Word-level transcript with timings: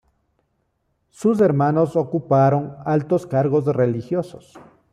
Sus 1.11 1.39
hermanos 1.41 1.95
ocuparon 1.95 2.73
altos 2.85 3.27
cargos 3.27 3.65
religiosos. 3.65 4.57